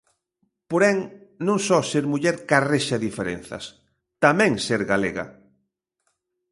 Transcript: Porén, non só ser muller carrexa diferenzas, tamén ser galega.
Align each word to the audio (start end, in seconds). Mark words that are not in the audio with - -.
Porén, 0.71 0.97
non 1.47 1.57
só 1.67 1.79
ser 1.91 2.03
muller 2.11 2.35
carrexa 2.49 3.03
diferenzas, 3.07 3.63
tamén 4.23 4.51
ser 4.67 4.81
galega. 4.91 5.25